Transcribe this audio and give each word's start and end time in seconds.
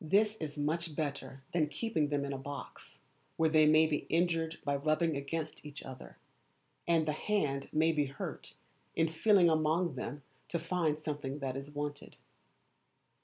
This 0.00 0.36
is 0.38 0.58
much 0.58 0.96
better 0.96 1.44
than 1.52 1.68
keeping 1.68 2.08
them 2.08 2.24
in 2.24 2.32
a 2.32 2.36
box, 2.38 2.98
where 3.36 3.48
they 3.48 3.68
may 3.68 3.86
be 3.86 3.98
injured 4.08 4.58
by 4.64 4.74
rubbing 4.74 5.12
sgainst 5.12 5.64
each 5.64 5.84
other, 5.84 6.18
and 6.88 7.06
the 7.06 7.12
hand 7.12 7.68
may 7.72 7.92
be 7.92 8.06
hurt 8.06 8.56
in 8.96 9.08
feeling 9.08 9.48
among 9.48 9.94
them 9.94 10.24
to 10.48 10.58
find 10.58 11.00
the 11.04 11.14
thing 11.14 11.38
that 11.38 11.56
is 11.56 11.70
wanted. 11.70 12.16